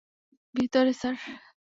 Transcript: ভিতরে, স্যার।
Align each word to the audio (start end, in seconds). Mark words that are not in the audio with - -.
ভিতরে, 0.55 0.93
স্যার। 0.93 1.15